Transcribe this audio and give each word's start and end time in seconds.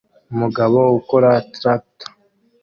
Umugabo 0.33 0.79
ukora 0.99 1.29
traktor 1.55 2.09